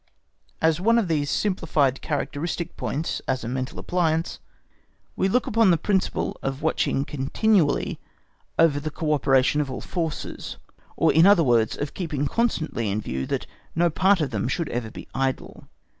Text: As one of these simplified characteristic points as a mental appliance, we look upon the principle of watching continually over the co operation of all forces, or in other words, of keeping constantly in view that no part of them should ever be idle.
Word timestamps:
As 0.63 0.81
one 0.81 0.97
of 0.97 1.07
these 1.07 1.29
simplified 1.29 2.01
characteristic 2.01 2.75
points 2.75 3.21
as 3.27 3.43
a 3.43 3.47
mental 3.47 3.77
appliance, 3.77 4.39
we 5.15 5.27
look 5.29 5.45
upon 5.45 5.69
the 5.69 5.77
principle 5.77 6.35
of 6.41 6.63
watching 6.63 7.05
continually 7.05 7.99
over 8.57 8.79
the 8.79 8.89
co 8.89 9.13
operation 9.13 9.61
of 9.61 9.69
all 9.69 9.79
forces, 9.79 10.57
or 10.97 11.13
in 11.13 11.27
other 11.27 11.43
words, 11.43 11.77
of 11.77 11.93
keeping 11.93 12.25
constantly 12.25 12.89
in 12.89 12.99
view 12.99 13.27
that 13.27 13.45
no 13.75 13.91
part 13.91 14.21
of 14.21 14.31
them 14.31 14.47
should 14.47 14.69
ever 14.69 14.89
be 14.89 15.07
idle. 15.13 15.67